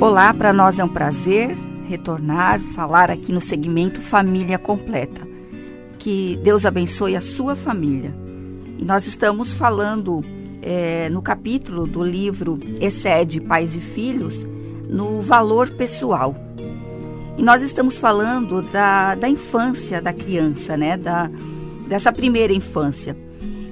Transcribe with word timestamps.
Olá, 0.00 0.34
para 0.34 0.52
nós 0.52 0.78
é 0.78 0.84
um 0.84 0.88
prazer 0.88 1.56
retornar, 1.88 2.60
falar 2.74 3.10
aqui 3.10 3.32
no 3.32 3.40
segmento 3.40 4.00
Família 4.00 4.58
Completa. 4.58 5.26
Que 5.98 6.38
Deus 6.42 6.66
abençoe 6.66 7.14
a 7.14 7.20
sua 7.20 7.54
família. 7.54 8.12
E 8.78 8.84
nós 8.84 9.06
estamos 9.06 9.52
falando 9.52 10.24
é, 10.62 11.08
no 11.10 11.22
capítulo 11.22 11.86
do 11.86 12.02
livro 12.02 12.58
Excede 12.80 13.40
Pais 13.40 13.74
e 13.74 13.80
Filhos 13.80 14.44
no 14.88 15.20
valor 15.20 15.70
pessoal. 15.70 16.34
E 17.36 17.42
nós 17.42 17.62
estamos 17.62 17.98
falando 17.98 18.62
da, 18.62 19.14
da 19.14 19.28
infância 19.28 20.00
da 20.00 20.12
criança, 20.12 20.76
né? 20.76 20.96
Da, 20.96 21.30
dessa 21.86 22.12
primeira 22.12 22.52
infância. 22.52 23.16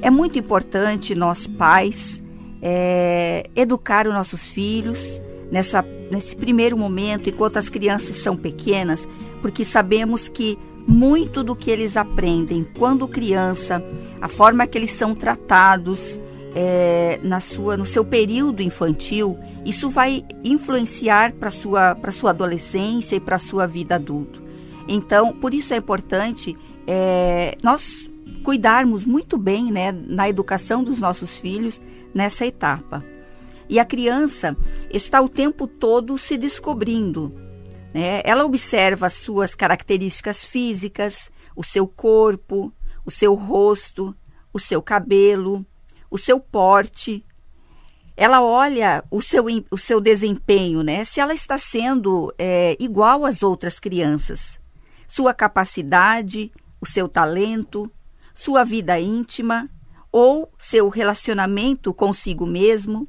É 0.00 0.10
muito 0.10 0.38
importante 0.38 1.14
nós 1.14 1.46
pais 1.46 2.22
é, 2.62 3.48
educar 3.54 4.06
os 4.06 4.14
nossos 4.14 4.46
filhos 4.46 5.20
nessa, 5.50 5.84
nesse 6.10 6.36
primeiro 6.36 6.76
momento, 6.76 7.28
enquanto 7.28 7.56
as 7.56 7.68
crianças 7.68 8.16
são 8.16 8.36
pequenas, 8.36 9.06
porque 9.40 9.64
sabemos 9.64 10.28
que 10.28 10.58
muito 10.86 11.44
do 11.44 11.54
que 11.54 11.70
eles 11.70 11.96
aprendem 11.96 12.66
quando 12.76 13.06
criança, 13.06 13.82
a 14.20 14.28
forma 14.28 14.66
que 14.66 14.78
eles 14.78 14.90
são 14.90 15.14
tratados, 15.14 16.18
é, 16.60 17.20
na 17.22 17.38
sua, 17.38 17.76
no 17.76 17.86
seu 17.86 18.04
período 18.04 18.60
infantil, 18.62 19.38
isso 19.64 19.88
vai 19.88 20.24
influenciar 20.42 21.32
para 21.34 21.52
sua 21.52 21.94
para 21.94 22.10
sua 22.10 22.30
adolescência 22.30 23.14
e 23.14 23.20
para 23.20 23.38
sua 23.38 23.64
vida 23.64 23.94
adulta. 23.94 24.40
Então, 24.88 25.32
por 25.34 25.54
isso 25.54 25.72
é 25.72 25.76
importante 25.76 26.58
é, 26.84 27.56
nós 27.62 28.10
cuidarmos 28.42 29.04
muito 29.04 29.38
bem, 29.38 29.70
né, 29.70 29.92
na 29.92 30.28
educação 30.28 30.82
dos 30.82 30.98
nossos 30.98 31.36
filhos 31.36 31.80
nessa 32.12 32.44
etapa. 32.44 33.04
E 33.68 33.78
a 33.78 33.84
criança 33.84 34.56
está 34.90 35.20
o 35.20 35.28
tempo 35.28 35.64
todo 35.64 36.18
se 36.18 36.36
descobrindo. 36.36 37.32
Né? 37.94 38.20
Ela 38.24 38.44
observa 38.44 39.06
as 39.06 39.12
suas 39.12 39.54
características 39.54 40.44
físicas, 40.44 41.30
o 41.54 41.62
seu 41.62 41.86
corpo, 41.86 42.72
o 43.06 43.12
seu 43.12 43.34
rosto, 43.34 44.12
o 44.52 44.58
seu 44.58 44.82
cabelo, 44.82 45.64
o 46.10 46.18
seu 46.18 46.40
porte, 46.40 47.24
ela 48.16 48.42
olha 48.42 49.04
o 49.10 49.20
seu, 49.20 49.44
o 49.70 49.78
seu 49.78 50.00
desempenho, 50.00 50.82
né? 50.82 51.04
Se 51.04 51.20
ela 51.20 51.32
está 51.32 51.56
sendo 51.56 52.34
é, 52.36 52.76
igual 52.80 53.24
às 53.24 53.42
outras 53.42 53.78
crianças, 53.78 54.58
sua 55.06 55.32
capacidade, 55.32 56.50
o 56.80 56.86
seu 56.86 57.08
talento, 57.08 57.90
sua 58.34 58.64
vida 58.64 58.98
íntima 58.98 59.68
ou 60.10 60.52
seu 60.58 60.88
relacionamento 60.88 61.94
consigo 61.94 62.44
mesmo, 62.44 63.06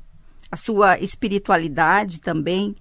a 0.52 0.56
sua 0.56 1.00
espiritualidade 1.00 2.22
também. 2.22 2.76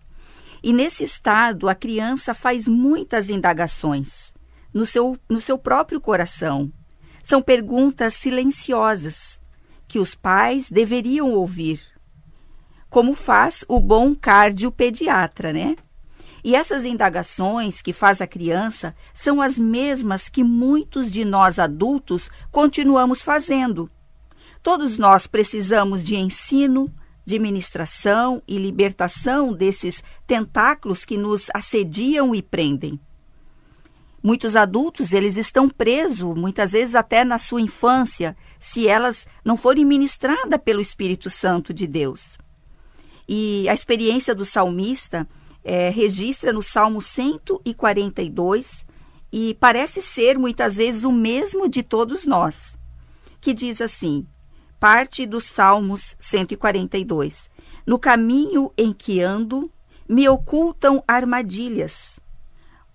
E 0.62 0.72
nesse 0.72 1.04
estado, 1.04 1.68
a 1.68 1.74
criança 1.74 2.34
faz 2.34 2.66
muitas 2.66 3.30
indagações 3.30 4.34
no 4.74 4.84
seu, 4.84 5.16
no 5.30 5.40
seu 5.40 5.56
próprio 5.56 6.00
coração. 6.00 6.70
São 7.22 7.40
perguntas 7.40 8.14
silenciosas 8.14 9.37
que 9.88 9.98
os 9.98 10.14
pais 10.14 10.70
deveriam 10.70 11.32
ouvir, 11.32 11.80
como 12.90 13.14
faz 13.14 13.64
o 13.66 13.80
bom 13.80 14.14
cardiopediatra, 14.14 15.52
né? 15.52 15.76
E 16.44 16.54
essas 16.54 16.84
indagações 16.84 17.82
que 17.82 17.92
faz 17.92 18.20
a 18.20 18.26
criança 18.26 18.94
são 19.12 19.42
as 19.42 19.58
mesmas 19.58 20.28
que 20.28 20.44
muitos 20.44 21.10
de 21.10 21.24
nós 21.24 21.58
adultos 21.58 22.30
continuamos 22.50 23.22
fazendo. 23.22 23.90
Todos 24.62 24.98
nós 24.98 25.26
precisamos 25.26 26.04
de 26.04 26.16
ensino, 26.16 26.92
de 27.24 27.38
ministração 27.38 28.42
e 28.46 28.56
libertação 28.56 29.52
desses 29.52 30.02
tentáculos 30.26 31.04
que 31.04 31.16
nos 31.16 31.46
assediam 31.52 32.34
e 32.34 32.40
prendem. 32.40 33.00
Muitos 34.22 34.56
adultos, 34.56 35.12
eles 35.12 35.36
estão 35.36 35.68
presos, 35.68 36.36
muitas 36.36 36.72
vezes 36.72 36.94
até 36.94 37.24
na 37.24 37.38
sua 37.38 37.60
infância, 37.60 38.36
se 38.58 38.88
elas 38.88 39.26
não 39.44 39.56
forem 39.56 39.84
ministradas 39.84 40.60
pelo 40.64 40.80
Espírito 40.80 41.30
Santo 41.30 41.72
de 41.72 41.86
Deus. 41.86 42.36
E 43.28 43.68
a 43.68 43.74
experiência 43.74 44.34
do 44.34 44.44
salmista 44.44 45.28
é, 45.62 45.90
registra 45.90 46.52
no 46.52 46.62
Salmo 46.62 47.02
142 47.02 48.86
e 49.30 49.54
parece 49.60 50.00
ser 50.00 50.38
muitas 50.38 50.76
vezes 50.76 51.04
o 51.04 51.12
mesmo 51.12 51.68
de 51.68 51.82
todos 51.82 52.24
nós, 52.24 52.74
que 53.40 53.52
diz 53.52 53.80
assim: 53.80 54.26
parte 54.80 55.26
dos 55.26 55.44
Salmos 55.44 56.16
142. 56.18 57.50
No 57.86 57.98
caminho 57.98 58.72
em 58.76 58.92
que 58.92 59.20
ando, 59.20 59.70
me 60.08 60.28
ocultam 60.28 61.02
armadilhas 61.06 62.18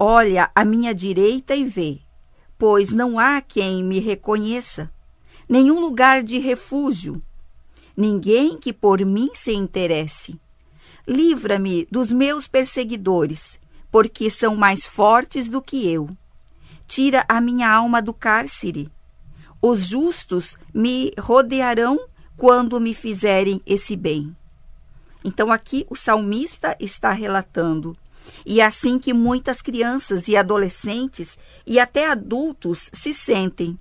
Olha 0.06 0.51
à 0.53 0.66
minha 0.66 0.94
direita 0.94 1.56
e 1.56 1.63
vê, 1.63 2.01
pois 2.57 2.91
não 2.91 3.18
há 3.18 3.40
quem 3.40 3.81
me 3.81 4.00
reconheça, 4.00 4.91
nenhum 5.53 5.79
lugar 5.79 6.23
de 6.23 6.39
refúgio, 6.39 7.21
ninguém 7.95 8.57
que 8.57 8.73
por 8.73 9.05
mim 9.05 9.29
se 9.35 9.53
interesse. 9.53 10.41
Livra-me 11.07 11.87
dos 11.91 12.11
meus 12.11 12.47
perseguidores, 12.47 13.59
porque 13.91 14.31
são 14.31 14.55
mais 14.55 14.83
fortes 14.83 15.47
do 15.47 15.61
que 15.61 15.87
eu. 15.87 16.09
Tira 16.87 17.23
a 17.29 17.39
minha 17.39 17.69
alma 17.69 18.01
do 18.01 18.15
cárcere. 18.15 18.89
Os 19.61 19.85
justos 19.85 20.57
me 20.73 21.13
rodearão 21.19 21.99
quando 22.35 22.79
me 22.79 22.95
fizerem 22.95 23.61
esse 23.63 23.95
bem. 23.95 24.35
Então 25.23 25.51
aqui 25.51 25.85
o 25.88 25.95
salmista 25.95 26.75
está 26.79 27.11
relatando 27.11 27.95
e 28.44 28.59
é 28.59 28.65
assim 28.65 28.97
que 28.97 29.13
muitas 29.13 29.61
crianças 29.61 30.27
e 30.27 30.35
adolescentes 30.35 31.38
e 31.63 31.79
até 31.79 32.09
adultos 32.09 32.89
se 32.91 33.13
sentem. 33.13 33.77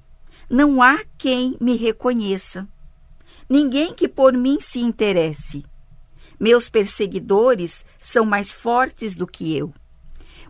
Não 0.48 0.82
há 0.82 1.00
quem 1.16 1.56
me 1.60 1.76
reconheça. 1.76 2.66
Ninguém 3.48 3.94
que 3.94 4.08
por 4.08 4.32
mim 4.32 4.58
se 4.60 4.80
interesse. 4.80 5.64
Meus 6.38 6.68
perseguidores 6.68 7.84
são 8.00 8.24
mais 8.24 8.50
fortes 8.50 9.14
do 9.14 9.26
que 9.26 9.56
eu. 9.56 9.72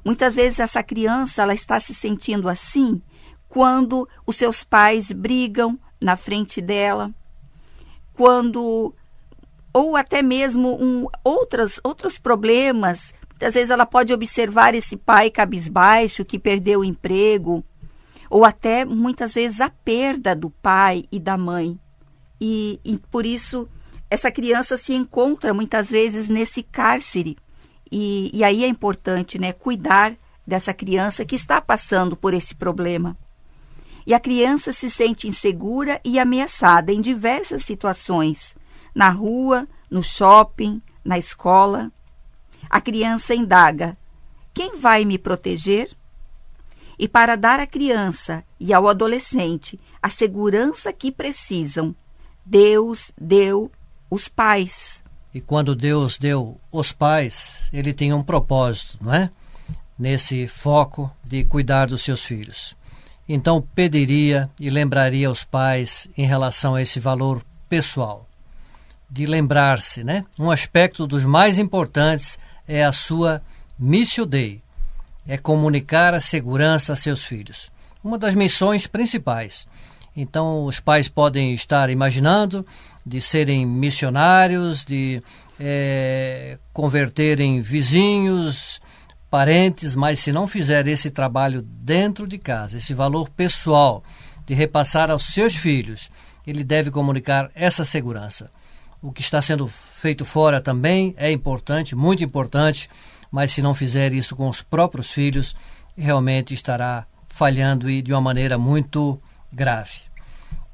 Muitas 0.05 0.37
vezes 0.37 0.61
essa 0.61 0.83
criança 0.83 1.43
ela 1.43 1.55
está 1.55 1.79
se 1.79 1.95
sentindo 1.95 2.49
assim 2.49 3.01
quando 3.49 4.09
os 4.27 4.37
seus 4.37 4.65
pais 4.65 5.13
brigam 5.13 5.79
na 6.01 6.17
frente 6.17 6.61
dela, 6.61 7.13
quando 8.15 8.95
ou 9.75 9.97
até 9.97 10.23
mesmo 10.23 10.77
um, 10.83 11.07
outras, 11.25 11.79
outros 11.85 12.19
problemas 12.19 13.15
às 13.45 13.55
vezes 13.55 13.71
ela 13.71 13.87
pode 13.87 14.13
observar 14.13 14.75
esse 14.75 14.97
pai 14.97 15.31
cabisbaixo 15.31 16.25
que 16.25 16.39
perdeu 16.39 16.81
o 16.81 16.85
emprego, 16.85 17.65
ou 18.33 18.47
até 18.47 18.83
muitas 18.83 19.35
vezes 19.35 19.61
a 19.61 19.69
perda 19.69 20.35
do 20.35 20.49
pai 20.49 21.05
e 21.13 21.21
da 21.21 21.37
mãe. 21.37 21.79
E, 22.41 22.81
e 22.83 22.97
por 22.97 23.27
isso 23.27 23.69
essa 24.09 24.33
criança 24.33 24.75
se 24.79 24.95
encontra 24.95 25.53
muitas 25.53 25.91
vezes 25.91 26.31
nesse 26.31 26.63
cárcere. 26.63 27.37
E, 27.91 28.31
e 28.33 28.43
aí 28.43 28.65
é 28.65 28.67
importante 28.67 29.39
né, 29.39 29.53
cuidar 29.53 30.17
dessa 30.47 30.73
criança 30.73 31.27
que 31.27 31.35
está 31.35 31.61
passando 31.61 32.17
por 32.17 32.33
esse 32.33 32.55
problema. 32.55 33.15
E 34.07 34.15
a 34.15 34.19
criança 34.19 34.73
se 34.73 34.89
sente 34.89 35.29
insegura 35.29 36.01
e 36.03 36.19
ameaçada 36.19 36.91
em 36.91 37.03
diversas 37.03 37.63
situações, 37.63 38.57
na 38.95 39.11
rua, 39.11 39.69
no 39.91 40.03
shopping, 40.03 40.81
na 41.05 41.19
escola. 41.19 41.93
A 42.71 42.81
criança 42.81 43.35
indaga: 43.35 43.95
quem 44.55 44.79
vai 44.79 45.05
me 45.05 45.19
proteger? 45.19 45.95
E 46.99 47.09
para 47.09 47.37
dar 47.37 47.61
à 47.61 47.67
criança 47.67 48.45
e 48.59 48.73
ao 48.73 48.89
adolescente 48.89 49.79
a 50.03 50.09
segurança 50.09 50.93
que 50.93 51.11
precisam, 51.11 51.95
Deus 52.45 53.11
deu 53.21 53.71
os 54.11 54.29
pais. 54.29 55.03
E 55.35 55.41
quando 55.41 55.75
Deus 55.75 56.19
deu 56.19 56.61
os 56.71 56.93
pais, 56.93 57.69
ele 57.73 57.95
tem 57.95 58.13
um 58.13 58.23
propósito, 58.23 58.99
não 59.01 59.15
é? 59.15 59.31
Nesse 59.99 60.47
foco 60.47 61.11
de 61.25 61.45
cuidar 61.45 61.87
dos 61.87 62.03
seus 62.03 62.23
filhos. 62.23 62.77
Então 63.29 63.63
pediria 63.75 64.51
e 64.61 64.69
lembraria 64.69 65.29
aos 65.29 65.45
pais 65.45 66.09
em 66.17 66.27
relação 66.27 66.75
a 66.75 66.83
esse 66.83 67.01
valor 67.01 67.43
pessoal, 67.69 68.29
de 69.09 69.25
lembrar-se, 69.25 70.05
né? 70.05 70.25
Um 70.39 70.51
aspecto 70.51 71.07
dos 71.07 71.25
mais 71.25 71.59
importantes 71.59 72.39
é 72.67 72.85
a 72.85 72.93
sua 72.93 73.43
missio 73.79 74.27
dei, 74.27 74.62
é 75.27 75.37
comunicar 75.37 76.15
a 76.15 76.21
segurança 76.21 76.93
a 76.93 76.97
seus 76.97 77.25
filhos. 77.25 77.71
Uma 78.03 78.19
das 78.19 78.35
missões 78.35 78.87
principais. 78.87 79.67
Então, 80.15 80.65
os 80.65 80.79
pais 80.79 81.09
podem 81.09 81.55
estar 81.55 81.89
imaginando 81.89 82.67
de 83.05 83.21
serem 83.21 83.65
missionários, 83.65 84.85
de 84.85 85.23
é, 85.59 86.57
converterem 86.73 87.61
vizinhos, 87.61 88.81
parentes, 89.31 89.97
mas 89.97 90.21
se 90.21 90.31
não 90.31 90.47
fizer 90.47 90.87
esse 90.87 91.11
trabalho 91.11 91.63
dentro 91.63 92.27
de 92.27 92.37
casa, 92.37 92.77
esse 92.77 92.93
valor 92.93 93.31
pessoal 93.31 94.05
de 94.45 94.53
repassar 94.53 95.11
aos 95.11 95.33
seus 95.33 95.57
filhos, 95.57 96.11
ele 96.47 96.63
deve 96.63 96.91
comunicar 96.91 97.51
essa 97.55 97.85
segurança. 97.85 98.51
O 99.01 99.11
que 99.11 99.23
está 99.23 99.41
sendo 99.41 99.67
feito 99.67 100.25
fora 100.25 100.61
também 100.61 101.15
é 101.17 101.33
importante, 101.33 101.97
muito 101.97 102.23
importante, 102.23 102.91
mas 103.33 103.51
se 103.51 103.63
não 103.63 103.73
fizer 103.73 104.13
isso 104.13 104.37
com 104.37 104.47
os 104.47 104.61
próprios 104.61 105.11
filhos, 105.11 105.57
realmente 105.97 106.53
estará 106.53 107.07
falhando 107.29 107.89
e 107.89 108.03
de 108.03 108.13
uma 108.13 108.21
maneira 108.21 108.59
muito 108.59 109.19
grave. 109.51 110.03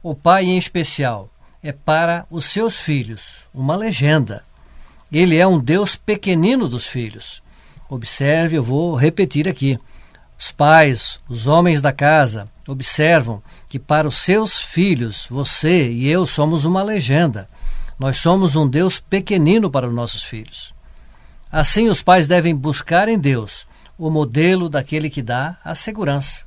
O 0.03 0.13
pai, 0.15 0.47
em 0.47 0.59
especial, 0.59 1.31
é 1.63 1.71
para 1.73 2.27
os 2.29 2.47
seus 2.47 2.79
filhos 2.79 3.47
uma 3.55 3.77
legenda. 3.77 4.45
Ele 5.11 5.37
é 5.37 5.47
um 5.47 5.59
Deus 5.59 5.95
pequenino 5.95 6.69
dos 6.69 6.87
filhos. 6.87 7.43
Observe, 7.89 8.57
eu 8.57 8.63
vou 8.63 8.95
repetir 8.97 9.49
aqui. 9.49 9.79
Os 10.39 10.51
pais, 10.51 11.21
os 11.29 11.47
homens 11.47 11.81
da 11.81 11.93
casa, 11.93 12.49
observam 12.67 13.43
que 13.69 13.79
para 13.79 14.07
os 14.07 14.19
seus 14.19 14.61
filhos, 14.61 15.27
você 15.31 15.91
e 15.91 16.09
eu 16.09 16.27
somos 16.27 16.65
uma 16.65 16.83
legenda. 16.83 17.49
Nós 17.99 18.19
somos 18.19 18.55
um 18.55 18.69
Deus 18.69 19.01
pequenino 19.01 19.71
para 19.71 19.89
os 19.89 19.95
nossos 19.95 20.23
filhos. 20.23 20.73
Assim, 21.51 21.89
os 21.89 22.03
pais 22.03 22.27
devem 22.27 22.55
buscar 22.55 23.09
em 23.09 23.19
Deus 23.19 23.67
o 23.99 24.11
modelo 24.11 24.69
daquele 24.69 25.11
que 25.11 25.23
dá 25.23 25.57
a 25.65 25.75
segurança. 25.75 26.47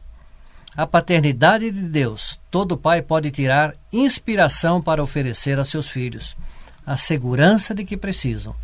A 0.75 0.88
paternidade 0.88 1.69
de 1.69 1.81
Deus, 1.81 2.39
todo 2.50 2.77
pai 2.77 3.01
pode 3.01 3.30
tirar 3.30 3.74
inspiração 3.92 4.81
para 4.81 5.03
oferecer 5.03 5.59
a 5.59 5.63
seus 5.63 5.88
filhos 5.88 6.38
a 6.86 6.95
segurança 6.95 7.75
de 7.75 7.83
que 7.83 7.98
precisam. 7.98 8.56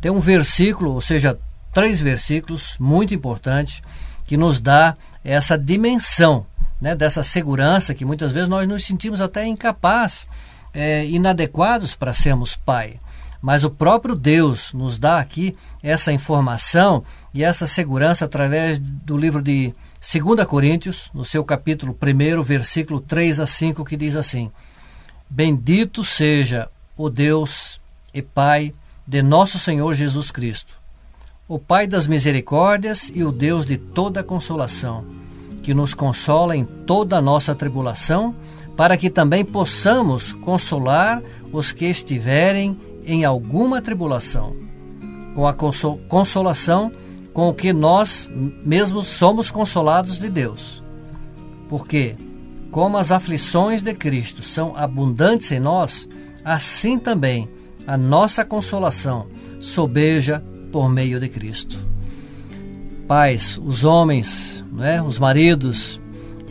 Tem 0.00 0.10
um 0.10 0.20
versículo, 0.20 0.92
ou 0.92 1.00
seja, 1.00 1.38
três 1.72 2.00
versículos 2.00 2.76
muito 2.78 3.14
importantes 3.14 3.82
que 4.24 4.36
nos 4.36 4.60
dá 4.60 4.96
essa 5.24 5.56
dimensão 5.56 6.46
né, 6.80 6.94
dessa 6.94 7.22
segurança 7.22 7.94
que 7.94 8.04
muitas 8.04 8.32
vezes 8.32 8.48
nós 8.48 8.68
nos 8.68 8.84
sentimos 8.84 9.20
até 9.20 9.46
incapazes, 9.46 10.28
é, 10.72 11.06
inadequados 11.06 11.94
para 11.94 12.12
sermos 12.12 12.56
pai. 12.56 13.00
Mas 13.44 13.62
o 13.62 13.68
próprio 13.68 14.14
Deus 14.14 14.72
nos 14.72 14.98
dá 14.98 15.18
aqui 15.18 15.54
essa 15.82 16.10
informação 16.10 17.04
e 17.34 17.44
essa 17.44 17.66
segurança 17.66 18.24
através 18.24 18.78
do 18.78 19.18
livro 19.18 19.42
de 19.42 19.70
2 20.00 20.46
Coríntios, 20.46 21.10
no 21.12 21.26
seu 21.26 21.44
capítulo 21.44 21.94
1, 21.94 22.42
versículo 22.42 23.00
3 23.02 23.40
a 23.40 23.46
5, 23.46 23.84
que 23.84 23.98
diz 23.98 24.16
assim: 24.16 24.50
Bendito 25.28 26.02
seja 26.02 26.70
o 26.96 27.10
Deus 27.10 27.78
e 28.14 28.22
Pai 28.22 28.72
de 29.06 29.20
nosso 29.20 29.58
Senhor 29.58 29.92
Jesus 29.92 30.30
Cristo, 30.30 30.74
o 31.46 31.58
Pai 31.58 31.86
das 31.86 32.06
misericórdias 32.06 33.12
e 33.14 33.22
o 33.24 33.30
Deus 33.30 33.66
de 33.66 33.76
toda 33.76 34.24
consolação, 34.24 35.04
que 35.62 35.74
nos 35.74 35.92
consola 35.92 36.56
em 36.56 36.64
toda 36.64 37.18
a 37.18 37.20
nossa 37.20 37.54
tribulação, 37.54 38.34
para 38.74 38.96
que 38.96 39.10
também 39.10 39.44
possamos 39.44 40.32
consolar 40.32 41.22
os 41.52 41.72
que 41.72 41.84
estiverem 41.84 42.93
em 43.06 43.24
alguma 43.24 43.80
tribulação, 43.80 44.56
com 45.34 45.46
a 45.46 45.54
consolação 45.54 46.92
com 47.34 47.48
o 47.48 47.54
que 47.54 47.72
nós 47.72 48.30
mesmos 48.64 49.08
somos 49.08 49.50
consolados 49.50 50.18
de 50.18 50.30
Deus. 50.30 50.82
Porque, 51.68 52.16
como 52.70 52.96
as 52.96 53.10
aflições 53.10 53.82
de 53.82 53.92
Cristo 53.92 54.42
são 54.42 54.76
abundantes 54.76 55.50
em 55.50 55.58
nós, 55.58 56.08
assim 56.44 56.96
também 56.96 57.48
a 57.86 57.98
nossa 57.98 58.44
consolação 58.44 59.26
sobeja 59.60 60.42
por 60.70 60.88
meio 60.88 61.18
de 61.18 61.28
Cristo. 61.28 61.76
Pais, 63.08 63.60
os 63.62 63.84
homens, 63.84 64.64
né, 64.72 65.02
os 65.02 65.18
maridos 65.18 66.00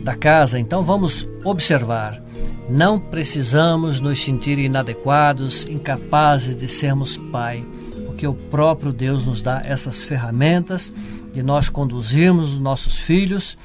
da 0.02 0.14
casa, 0.14 0.58
então 0.58 0.84
vamos 0.84 1.26
observar 1.44 2.23
não 2.68 2.98
precisamos 2.98 4.00
nos 4.00 4.22
sentir 4.22 4.58
inadequados, 4.58 5.66
incapazes 5.66 6.56
de 6.56 6.66
sermos 6.66 7.16
pai, 7.16 7.64
porque 8.06 8.26
o 8.26 8.34
próprio 8.34 8.92
Deus 8.92 9.24
nos 9.24 9.42
dá 9.42 9.60
essas 9.64 10.02
ferramentas 10.02 10.92
de 11.32 11.42
nós 11.42 11.68
conduzirmos 11.68 12.54
os 12.54 12.60
nossos 12.60 12.98
filhos 12.98 13.58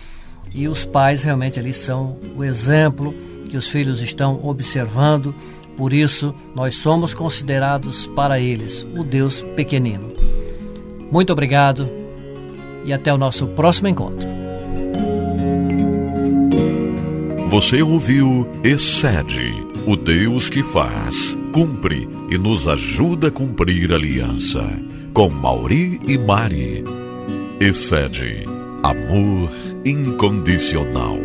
e 0.53 0.67
os 0.67 0.83
pais 0.83 1.23
realmente 1.23 1.59
ali 1.59 1.73
são 1.73 2.17
o 2.35 2.43
exemplo 2.43 3.13
que 3.49 3.55
os 3.55 3.67
filhos 3.67 4.01
estão 4.01 4.39
observando. 4.43 5.33
Por 5.77 5.93
isso, 5.93 6.33
nós 6.55 6.75
somos 6.75 7.13
considerados 7.13 8.07
para 8.07 8.39
eles 8.39 8.85
o 8.95 9.03
Deus 9.03 9.41
pequenino. 9.55 10.11
Muito 11.11 11.31
obrigado 11.31 11.89
e 12.83 12.91
até 12.91 13.13
o 13.13 13.17
nosso 13.17 13.47
próximo 13.47 13.87
encontro. 13.87 14.48
Você 17.49 17.81
ouviu 17.81 18.47
Excede, 18.63 19.51
o 19.87 19.95
Deus 19.95 20.49
que 20.49 20.61
faz, 20.61 21.35
cumpre 21.51 22.07
e 22.29 22.37
nos 22.37 22.67
ajuda 22.67 23.29
a 23.29 23.31
cumprir 23.31 23.91
a 23.91 23.95
aliança. 23.95 24.63
Com 25.15 25.29
Mauri 25.29 25.99
e 26.07 26.15
Mari. 26.15 26.83
Excede, 27.59 28.43
amor 28.83 29.49
incondicional. 29.83 31.17